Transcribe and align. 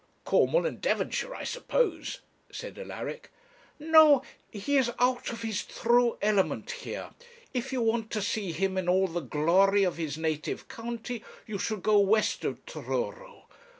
'Cornwall 0.25 0.65
and 0.65 0.81
Devonshire, 0.81 1.35
I 1.35 1.43
suppose,' 1.43 2.21
said 2.51 2.79
Alaric. 2.79 3.31
'No; 3.77 4.23
he 4.51 4.77
is 4.77 4.91
out 4.97 5.29
of 5.31 5.43
his 5.43 5.63
true 5.63 6.17
element 6.23 6.71
here. 6.71 7.11
If 7.53 7.71
you 7.71 7.83
want 7.83 8.09
to 8.13 8.21
see 8.23 8.51
him 8.51 8.79
in 8.79 8.89
all 8.89 9.07
the 9.07 9.19
glory 9.19 9.83
of 9.83 9.97
his 9.97 10.17
native 10.17 10.67
county 10.67 11.23
you 11.45 11.59
should 11.59 11.83
go 11.83 11.99
west 11.99 12.43
of 12.43 12.65
Truro. 12.65 13.45